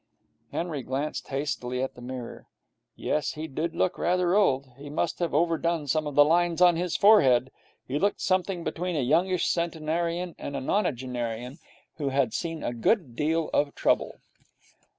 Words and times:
Henry 0.51 0.81
glanced 0.81 1.27
hastily 1.27 1.83
at 1.83 1.93
the 1.93 2.01
mirror. 2.01 2.47
Yes, 2.95 3.33
he 3.33 3.47
did 3.47 3.75
look 3.75 3.99
rather 3.99 4.33
old. 4.33 4.71
He 4.77 4.89
must 4.89 5.19
have 5.19 5.31
overdone 5.35 5.85
some 5.85 6.07
of 6.07 6.15
the 6.15 6.25
lines 6.25 6.59
on 6.59 6.75
his 6.75 6.97
forehead. 6.97 7.51
He 7.87 7.99
looked 7.99 8.19
something 8.19 8.63
between 8.63 8.95
a 8.95 9.01
youngish 9.03 9.45
centenarian 9.45 10.33
and 10.39 10.55
a 10.55 10.59
nonagenarian 10.59 11.59
who 11.97 12.09
had 12.09 12.33
seen 12.33 12.63
a 12.63 12.73
good 12.73 13.15
deal 13.15 13.51
of 13.53 13.75
trouble. 13.75 14.15